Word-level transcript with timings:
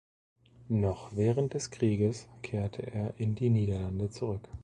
Noch 0.69 1.15
während 1.15 1.53
des 1.53 1.69
Krieges 1.69 2.27
kehrte 2.41 2.81
er 2.91 3.13
in 3.19 3.35
die 3.35 3.51
Niederlande 3.51 4.09
zurück. 4.09 4.49